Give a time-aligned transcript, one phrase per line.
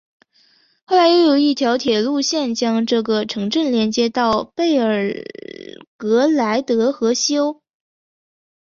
[0.85, 5.13] 后来又有一条铁路线将这个城镇连接到贝尔
[5.95, 7.61] 格莱德和西欧。